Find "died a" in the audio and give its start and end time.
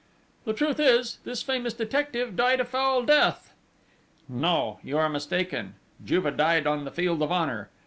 2.35-2.65